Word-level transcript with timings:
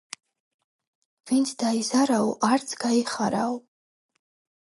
ვინც 1.31 1.51
დაიზარაო, 1.63 2.33
არც 2.49 2.75
გაიხარაო 2.87 3.55